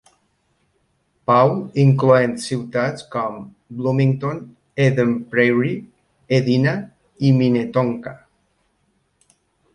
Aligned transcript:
Paul 1.31 1.51
incloent 1.83 2.33
ciutats 2.45 3.05
com 3.17 3.35
Bloomington, 3.81 4.41
Eden 4.87 5.13
Prairie, 5.35 5.83
Edina 6.41 6.75
i 7.29 7.33
Minnetonka. 7.43 8.17